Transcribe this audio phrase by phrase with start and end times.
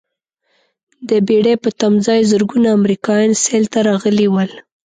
[1.09, 4.51] د بېړۍ په تمځاې زرګونه امریکایان سیل ته راغلي ول.